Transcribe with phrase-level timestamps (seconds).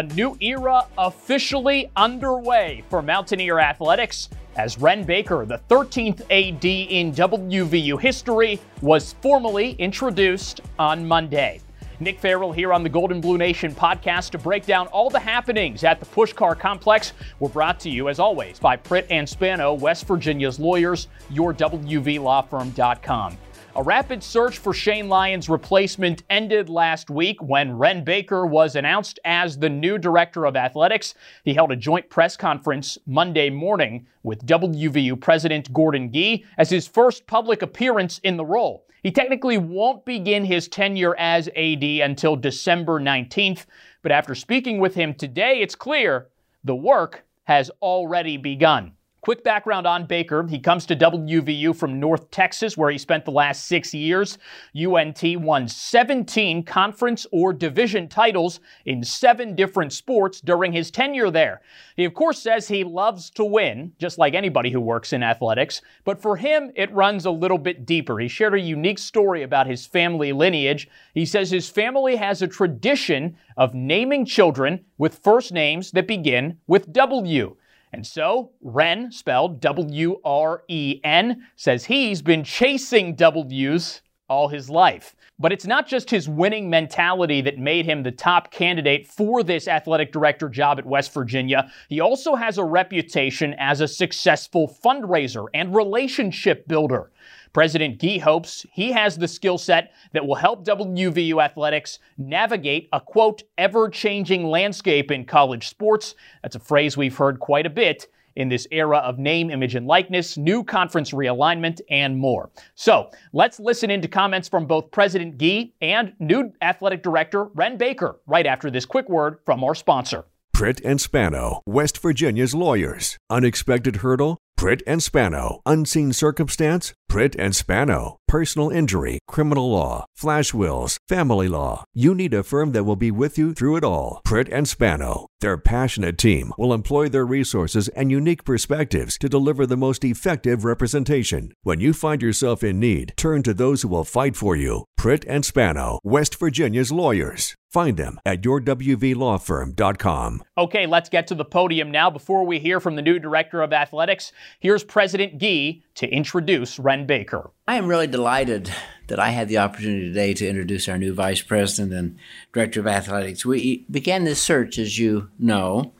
[0.00, 7.12] a new era officially underway for Mountaineer Athletics as Wren Baker, the 13th AD in
[7.12, 11.60] WVU history, was formally introduced on Monday.
[12.00, 15.20] Nick Farrell here on the Gold and Blue Nation podcast to break down all the
[15.20, 17.12] happenings at the Puskar Complex.
[17.38, 23.36] We're brought to you, as always, by Pritt and Spano, West Virginia's lawyers, your WVLawFirm.com.
[23.76, 29.20] A rapid search for Shane Lyons' replacement ended last week when Wren Baker was announced
[29.24, 31.14] as the new director of athletics.
[31.44, 36.88] He held a joint press conference Monday morning with WVU President Gordon Gee as his
[36.88, 38.86] first public appearance in the role.
[39.04, 43.66] He technically won't begin his tenure as AD until December 19th,
[44.02, 46.26] but after speaking with him today, it's clear
[46.64, 48.94] the work has already begun.
[49.22, 50.46] Quick background on Baker.
[50.48, 54.38] He comes to WVU from North Texas, where he spent the last six years.
[54.74, 61.60] UNT won 17 conference or division titles in seven different sports during his tenure there.
[61.96, 65.82] He, of course, says he loves to win, just like anybody who works in athletics,
[66.04, 68.18] but for him, it runs a little bit deeper.
[68.18, 70.88] He shared a unique story about his family lineage.
[71.12, 76.56] He says his family has a tradition of naming children with first names that begin
[76.66, 77.56] with W.
[77.92, 84.70] And so, Wren, spelled W R E N, says he's been chasing W's all his
[84.70, 85.14] life.
[85.38, 89.68] But it's not just his winning mentality that made him the top candidate for this
[89.68, 91.70] athletic director job at West Virginia.
[91.88, 97.10] He also has a reputation as a successful fundraiser and relationship builder.
[97.52, 103.00] President Gee hopes he has the skill set that will help WVU athletics navigate a
[103.00, 106.14] quote, ever changing landscape in college sports.
[106.42, 108.06] That's a phrase we've heard quite a bit
[108.40, 112.50] in this era of name, image, and likeness, new conference realignment, and more.
[112.74, 118.18] So let's listen into comments from both President Gee and new athletic director Wren Baker
[118.26, 120.24] right after this quick word from our sponsor.
[120.54, 123.16] Pritt and Spano, West Virginia's lawyers.
[123.30, 124.38] Unexpected hurdle?
[124.60, 125.62] Pritt and Spano.
[125.64, 126.92] Unseen circumstance?
[127.10, 128.18] Pritt and Spano.
[128.28, 131.82] Personal injury, criminal law, flash wills, family law.
[131.94, 134.20] You need a firm that will be with you through it all.
[134.26, 135.28] Pritt and Spano.
[135.40, 140.66] Their passionate team will employ their resources and unique perspectives to deliver the most effective
[140.66, 141.54] representation.
[141.62, 144.84] When you find yourself in need, turn to those who will fight for you.
[144.98, 147.56] Pritt and Spano, West Virginia's lawyers.
[147.70, 150.42] Find them at yourwvlawfirm.com.
[150.58, 152.10] Okay, let's get to the podium now.
[152.10, 157.06] Before we hear from the new director of athletics, here's President Gee to introduce Wren
[157.06, 157.52] Baker.
[157.68, 158.72] I am really delighted
[159.06, 162.18] that I had the opportunity today to introduce our new vice president and
[162.52, 163.46] director of athletics.
[163.46, 165.92] We began this search, as you know,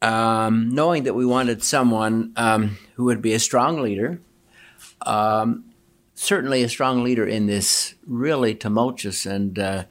[0.00, 4.18] um, knowing that we wanted someone um, who would be a strong leader,
[5.02, 5.66] um,
[6.14, 9.84] certainly a strong leader in this really tumultuous and uh,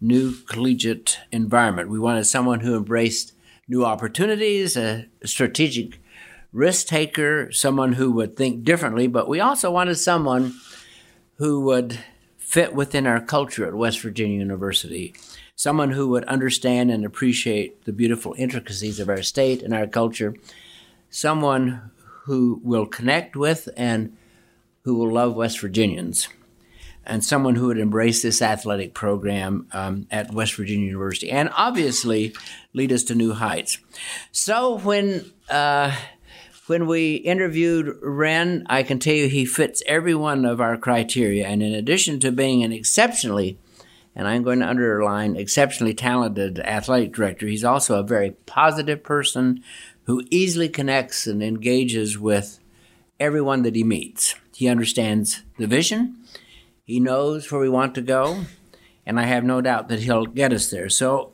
[0.00, 1.88] new collegiate environment.
[1.88, 3.32] We wanted someone who embraced
[3.68, 5.98] new opportunities, a strategic
[6.52, 10.54] risk taker, someone who would think differently, but we also wanted someone
[11.36, 11.98] who would
[12.36, 15.14] fit within our culture at West Virginia University,
[15.54, 20.34] someone who would understand and appreciate the beautiful intricacies of our state and our culture,
[21.10, 21.90] someone
[22.24, 24.16] who will connect with and
[24.82, 26.28] who will love West Virginians
[27.06, 32.34] and someone who would embrace this athletic program um, at West Virginia University and obviously
[32.72, 33.78] lead us to new heights.
[34.32, 35.96] So when uh,
[36.66, 41.46] when we interviewed Wren, I can tell you he fits every one of our criteria.
[41.46, 43.58] And in addition to being an exceptionally,
[44.16, 49.62] and I'm going to underline, exceptionally talented athletic director, he's also a very positive person
[50.04, 52.58] who easily connects and engages with
[53.20, 54.34] everyone that he meets.
[54.54, 56.16] He understands the vision
[56.86, 58.44] he knows where we want to go,
[59.04, 60.88] and I have no doubt that he'll get us there.
[60.88, 61.32] So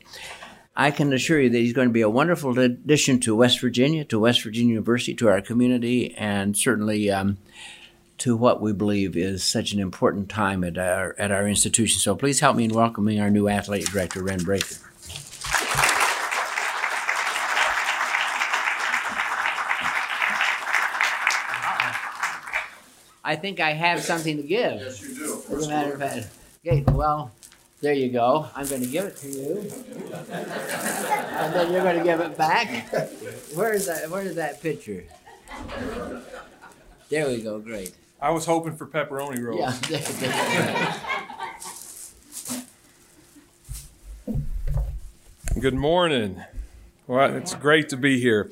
[0.75, 4.03] I can assure you that he's going to be a wonderful addition to West Virginia,
[4.05, 7.37] to West Virginia University, to our community, and certainly um,
[8.17, 11.99] to what we believe is such an important time at our at our institution.
[11.99, 14.77] So please help me in welcoming our new athletic director, Wren Baker.
[23.25, 25.12] I think I have something to give.
[25.49, 25.57] Yes, you do.
[25.57, 26.27] As a matter of fact,
[26.65, 27.31] okay, well,
[27.81, 28.47] there you go.
[28.55, 29.57] I'm going to give it to you,
[30.29, 32.89] and then you're going to give it back.
[33.53, 34.09] Where is that?
[34.09, 35.03] Where is that picture?
[37.09, 37.59] There we go.
[37.59, 37.93] Great.
[38.21, 39.59] I was hoping for pepperoni rolls.
[39.59, 39.99] Yeah.
[39.99, 39.99] there-
[40.29, 40.95] there-
[45.59, 46.41] Good morning.
[47.07, 48.49] Well, it's great to be here.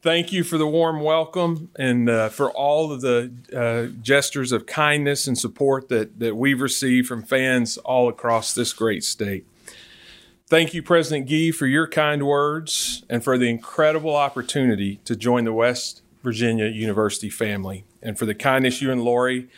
[0.00, 4.64] Thank you for the warm welcome and uh, for all of the uh, gestures of
[4.64, 9.44] kindness and support that, that we've received from fans all across this great state.
[10.46, 15.42] Thank you, President Gee, for your kind words and for the incredible opportunity to join
[15.42, 19.48] the West Virginia University family, and for the kindness you and Lori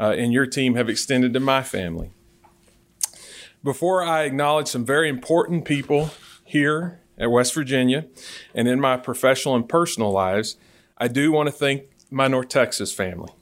[0.00, 2.12] uh, and your team have extended to my family.
[3.62, 6.12] Before I acknowledge some very important people
[6.46, 8.04] here at West Virginia
[8.52, 10.56] and in my professional and personal lives,
[10.98, 13.32] I do want to thank my North Texas family.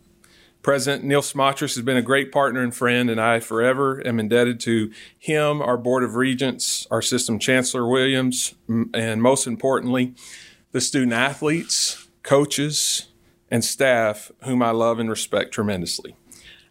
[0.63, 4.61] President Neal Smatresk has been a great partner and friend, and I forever am indebted
[4.61, 10.15] to him, our Board of Regents, our System Chancellor Williams, and most importantly,
[10.73, 13.07] the student athletes, coaches,
[13.51, 16.15] and staff whom I love and respect tremendously.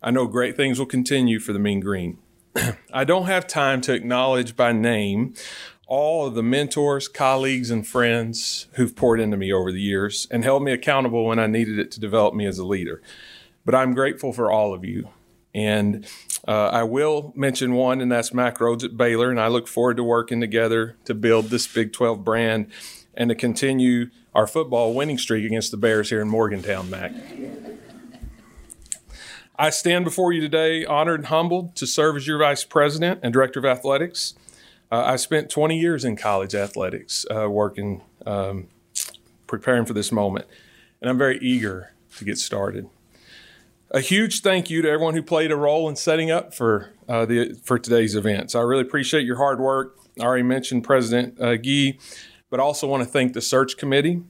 [0.03, 2.19] I know great things will continue for the Mean Green.
[2.93, 5.33] I don't have time to acknowledge by name
[5.89, 10.43] all of the mentors, colleagues, and friends who've poured into me over the years and
[10.43, 13.01] held me accountable when I needed it to develop me as a leader.
[13.65, 15.09] But I'm grateful for all of you.
[15.53, 16.07] And
[16.47, 19.31] uh, I will mention one, and that's Mack Rhoades at Baylor.
[19.31, 22.67] And I look forward to working together to build this Big 12 brand
[23.15, 27.13] and to continue our football winning streak against the Bears here in Morgantown, Mack.
[29.57, 33.33] I stand before you today honored and humbled to serve as your vice president and
[33.33, 34.35] director of athletics.
[34.91, 38.69] Uh, I spent 20 years in college athletics uh, working, um,
[39.45, 40.47] preparing for this moment,
[40.99, 42.89] and I'm very eager to get started.
[43.91, 47.25] A huge thank you to everyone who played a role in setting up for uh,
[47.25, 48.55] the for today's events.
[48.55, 49.97] I really appreciate your hard work.
[50.19, 51.99] I already mentioned President uh, Gee,
[52.49, 54.23] but also want to thank the search committee.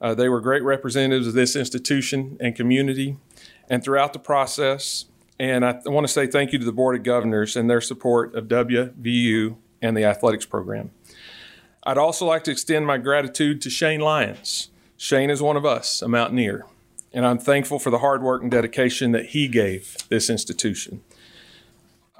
[0.00, 3.16] Uh, they were great representatives of this institution and community,
[3.68, 5.06] and throughout the process.
[5.38, 8.34] And I want to say thank you to the Board of Governors and their support
[8.34, 10.90] of WVU and the athletics program.
[11.84, 14.70] I'd also like to extend my gratitude to Shane Lyons.
[14.96, 16.66] Shane is one of us, a Mountaineer,
[17.12, 21.02] and I'm thankful for the hard work and dedication that he gave this institution.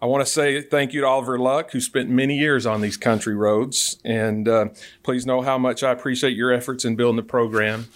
[0.01, 2.99] I want to say thank you to Oliver Luck, who spent many years on these
[2.99, 4.69] country roads, and uh,
[5.03, 7.87] please know how much I appreciate your efforts in building the program.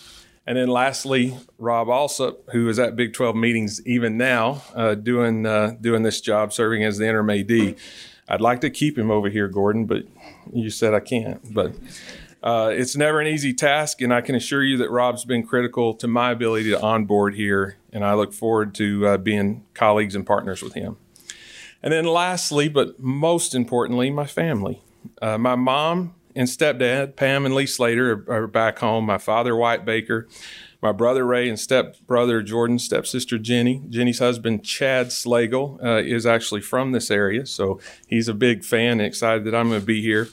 [0.47, 5.45] And then lastly, Rob Alsop, who is at Big 12 meetings even now, uh, doing
[5.45, 7.77] uh, doing this job, serving as the interim AD.
[8.31, 10.05] I'd like to keep him over here, Gordon, but
[10.53, 11.53] you said I can't.
[11.53, 11.75] But
[12.43, 15.95] uh, it's never an easy task, and I can assure you that Rob's been critical
[15.95, 20.25] to my ability to onboard here, and I look forward to uh, being colleagues and
[20.25, 20.97] partners with him.
[21.83, 24.81] And then, lastly, but most importantly, my family.
[25.21, 29.07] Uh, my mom and stepdad, Pam and Lee Slater, are, are back home.
[29.07, 30.29] My father, White Baker,
[30.83, 33.83] my brother Ray and stepbrother Jordan, stepsister Jenny.
[33.89, 38.93] Jenny's husband Chad Slagle uh, is actually from this area, so he's a big fan
[38.93, 40.29] and excited that I'm going to be here.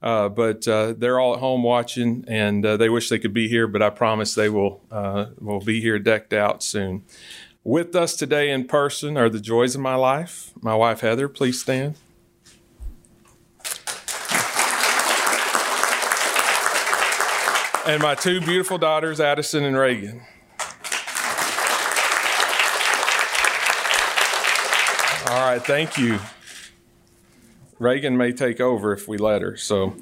[0.00, 3.48] Uh, but uh, they're all at home watching, and uh, they wish they could be
[3.48, 3.66] here.
[3.66, 7.02] But I promise they will uh, will be here decked out soon.
[7.64, 10.52] With us today in person are the joys of my life.
[10.60, 11.96] My wife Heather, please stand.
[17.88, 20.20] And my two beautiful daughters, Addison and Reagan.
[25.30, 26.18] All right, thank you.
[27.78, 29.56] Reagan may take over if we let her.
[29.56, 29.96] So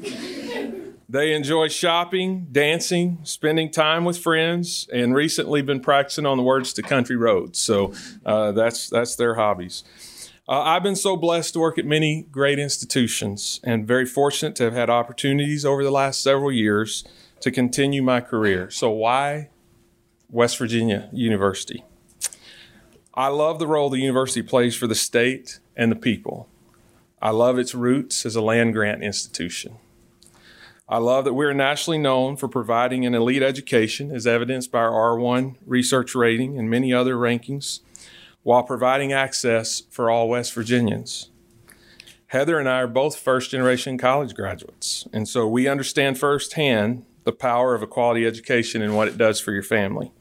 [1.09, 6.73] they enjoy shopping, dancing, spending time with friends, and recently been practicing on the words
[6.73, 7.61] to country roads.
[7.61, 9.85] So uh, that's that's their hobbies.
[10.49, 14.65] Uh, I've been so blessed to work at many great institutions and very fortunate to
[14.65, 17.05] have had opportunities over the last several years
[17.41, 18.71] to continue my career.
[18.71, 19.51] So, why
[20.31, 21.85] West Virginia University?
[23.15, 26.49] I love the role the university plays for the state and the people.
[27.23, 29.79] I love its roots as a land grant institution.
[30.89, 35.17] I love that we're nationally known for providing an elite education, as evidenced by our
[35.17, 37.81] R1 research rating and many other rankings,
[38.43, 41.31] while providing access for all West Virginians.
[42.29, 47.33] Heather and I are both first generation college graduates, and so we understand firsthand the
[47.33, 50.13] power of a quality education and what it does for your family.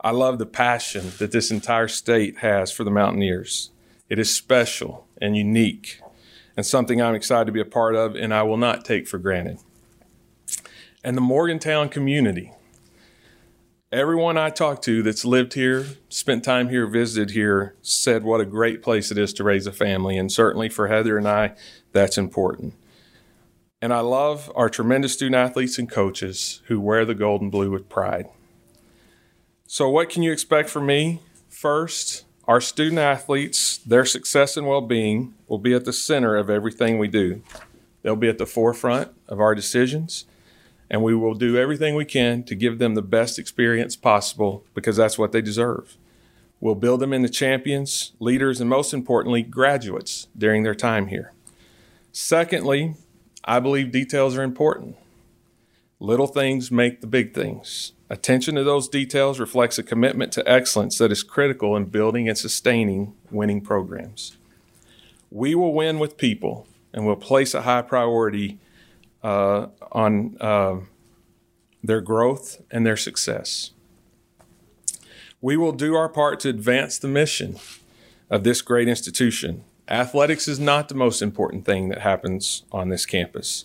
[0.00, 3.70] I love the passion that this entire state has for the Mountaineers.
[4.08, 6.00] It is special and unique
[6.56, 9.18] and something I'm excited to be a part of and I will not take for
[9.18, 9.58] granted.
[11.04, 12.52] And the Morgantown community.
[13.92, 18.46] Everyone I talked to that's lived here, spent time here, visited here, said what a
[18.46, 20.16] great place it is to raise a family.
[20.16, 21.56] And certainly for Heather and I,
[21.92, 22.72] that's important.
[23.82, 27.68] And I love our tremendous student athletes and coaches who wear the gold and blue
[27.68, 28.26] with pride.
[29.66, 31.20] So, what can you expect from me?
[31.48, 36.48] First, our student athletes, their success and well being will be at the center of
[36.48, 37.42] everything we do.
[38.02, 40.26] They'll be at the forefront of our decisions,
[40.88, 44.96] and we will do everything we can to give them the best experience possible because
[44.96, 45.96] that's what they deserve.
[46.60, 51.32] We'll build them into champions, leaders, and most importantly, graduates during their time here.
[52.12, 52.94] Secondly,
[53.44, 54.96] I believe details are important.
[55.98, 57.92] Little things make the big things.
[58.10, 62.36] Attention to those details reflects a commitment to excellence that is critical in building and
[62.36, 64.36] sustaining winning programs.
[65.30, 68.58] We will win with people and will place a high priority
[69.22, 70.80] uh, on uh,
[71.82, 73.70] their growth and their success.
[75.40, 77.56] We will do our part to advance the mission
[78.30, 79.64] of this great institution.
[79.88, 83.64] Athletics is not the most important thing that happens on this campus,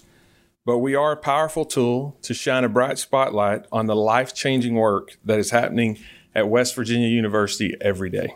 [0.65, 4.73] but we are a powerful tool to shine a bright spotlight on the life changing
[4.73, 5.99] work that is happening
[6.33, 8.35] at West Virginia University every day.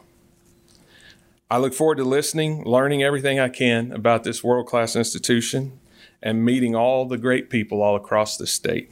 [1.49, 5.79] I look forward to listening, learning everything I can about this world class institution,
[6.21, 8.91] and meeting all the great people all across the state.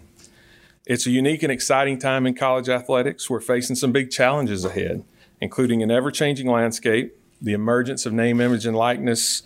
[0.88, 3.30] It's a unique and exciting time in college athletics.
[3.30, 5.04] We're facing some big challenges ahead,
[5.40, 9.44] including an ever changing landscape, the emergence of name, image, and likeness,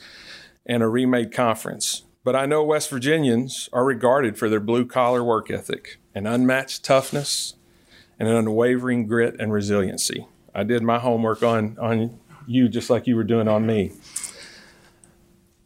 [0.65, 2.03] and a remade conference.
[2.23, 6.83] But I know West Virginians are regarded for their blue collar work ethic an unmatched
[6.83, 7.55] toughness
[8.19, 10.27] and an unwavering grit and resiliency.
[10.53, 13.91] I did my homework on, on you just like you were doing on me.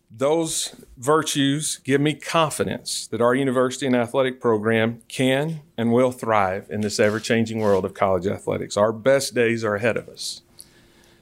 [0.09, 6.67] Those virtues give me confidence that our university and athletic program can and will thrive
[6.71, 8.77] in this ever changing world of college athletics.
[8.77, 10.41] Our best days are ahead of us.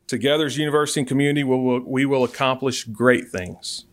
[0.07, 3.85] Together as university and community, we will, we will accomplish great things.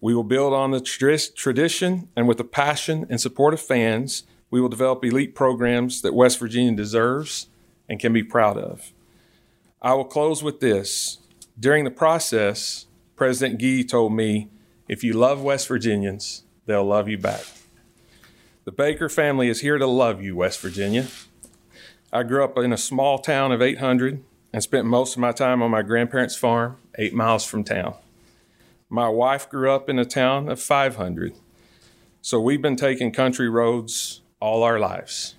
[0.00, 4.60] We will build on the tradition and with the passion and support of fans, we
[4.60, 7.46] will develop elite programs that West Virginia deserves
[7.88, 8.92] and can be proud of.
[9.80, 11.18] I will close with this.
[11.58, 14.48] During the process, President Gee told me,
[14.88, 17.44] if you love West Virginians, they'll love you back.
[18.64, 21.06] The Baker family is here to love you, West Virginia.
[22.12, 24.22] I grew up in a small town of 800
[24.54, 27.96] and spent most of my time on my grandparents' farm, eight miles from town.
[28.88, 31.34] My wife grew up in a town of 500,
[32.22, 35.34] so we've been taking country roads all our lives.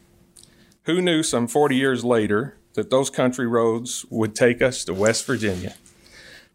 [0.83, 5.25] Who knew some 40 years later that those country roads would take us to West
[5.25, 5.75] Virginia?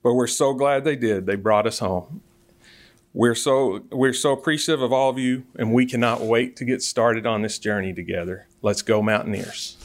[0.02, 1.24] But we're so glad they did.
[1.24, 2.20] They brought us home.
[3.14, 6.82] We're so we're so appreciative of all of you, and we cannot wait to get
[6.82, 8.48] started on this journey together.
[8.60, 9.79] Let's go, Mountaineers.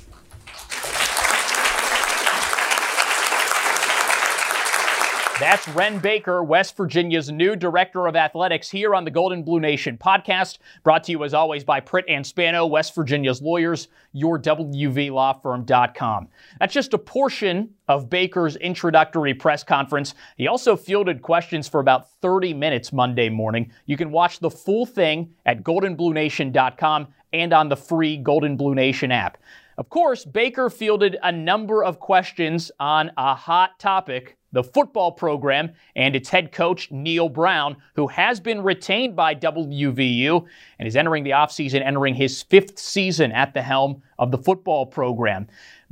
[5.37, 9.59] That's Wren Baker, West Virginia's new director of athletics, here on the Gold and Blue
[9.59, 14.39] Nation podcast, brought to you as always by Pritt and Spano, West Virginia's lawyers, your
[14.39, 16.29] WVLawFirm.com.
[16.57, 20.13] That's just a portion of Baker's introductory press conference.
[20.37, 23.73] He also fielded questions for about 30 minutes Monday morning.
[23.87, 28.73] You can watch the full thing at goldandbluenation.com and on the free Gold and Blue
[28.73, 29.37] Nation app.
[29.77, 35.69] Of course, Baker fielded a number of questions on a hot topic the football program
[35.97, 40.45] and its head coach, Neal Brown, who has been retained by WVU
[40.79, 44.85] and is entering the offseason, entering his fifth season at the helm of the football
[44.85, 45.45] program.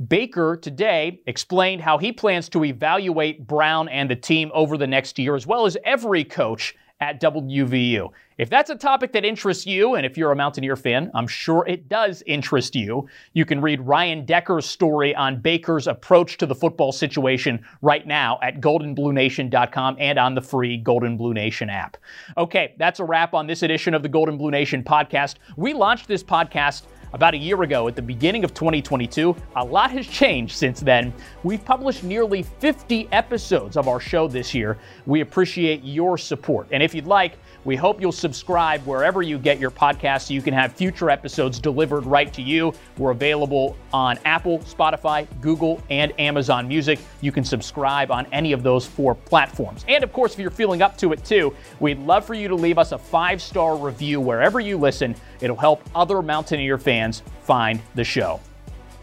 [0.08, 5.18] Baker today explained how he plans to evaluate Brown and the team over the next
[5.18, 8.08] year, as well as every coach at WVU.
[8.36, 11.64] If that's a topic that interests you, and if you're a Mountaineer fan, I'm sure
[11.66, 16.54] it does interest you, you can read Ryan Decker's story on Baker's approach to the
[16.54, 21.96] football situation right now at goldandbluenation.com and on the free Gold and Blue Nation app.
[22.36, 25.36] Okay, that's a wrap on this edition of the Gold and Blue Nation podcast.
[25.56, 26.82] We launched this podcast
[27.14, 29.34] about a year ago at the beginning of 2022.
[29.56, 31.14] A lot has changed since then.
[31.44, 34.76] We've published nearly 50 episodes of our show this year.
[35.06, 36.66] We appreciate your support.
[36.72, 40.42] And if you'd like, we hope you'll subscribe wherever you get your podcasts so you
[40.42, 42.74] can have future episodes delivered right to you.
[42.98, 46.98] We're available on Apple, Spotify, Google, and Amazon Music.
[47.20, 49.84] You can subscribe on any of those four platforms.
[49.88, 52.54] And of course, if you're feeling up to it too, we'd love for you to
[52.54, 55.14] leave us a five star review wherever you listen.
[55.44, 58.40] It'll help other Mountaineer fans find the show.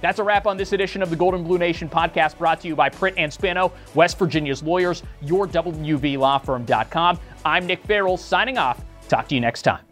[0.02, 2.68] That's a wrap on this edition of the Gold and Blue Nation podcast brought to
[2.68, 7.20] you by Pritt and Spano, West Virginia's lawyers, your WVLawFirm.com.
[7.46, 8.84] I'm Nick Farrell signing off.
[9.08, 9.91] Talk to you next time.